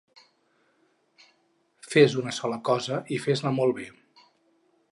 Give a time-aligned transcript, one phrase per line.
[1.91, 3.87] Fes una sola cosa i fes-la molt bé